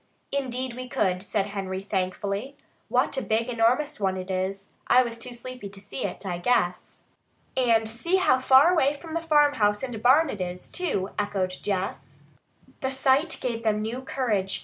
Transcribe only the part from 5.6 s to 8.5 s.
to see it, I guess." "And see how